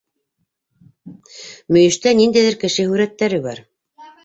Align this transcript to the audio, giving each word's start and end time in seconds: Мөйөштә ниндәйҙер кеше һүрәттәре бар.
Мөйөштә 1.77 2.15
ниндәйҙер 2.23 2.59
кеше 2.65 2.89
һүрәттәре 2.91 3.43
бар. 3.47 3.65